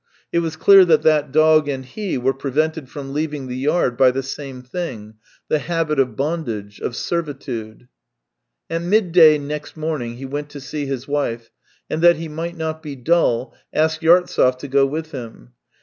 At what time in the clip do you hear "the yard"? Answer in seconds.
3.45-3.97